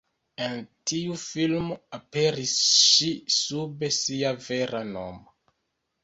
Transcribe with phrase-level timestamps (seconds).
[0.43, 0.53] En
[0.91, 2.53] tiu filmo aperis
[2.85, 5.35] ŝi sub sia vera nomo.